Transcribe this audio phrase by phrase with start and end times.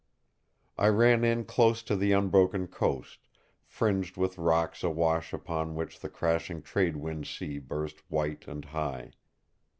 [0.79, 3.19] I ran in close to the unbroken coast,
[3.67, 9.11] fringed with rocks awash upon which the crashing trade wind sea burst white and high.